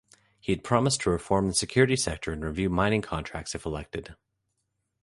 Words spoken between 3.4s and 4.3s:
if elected.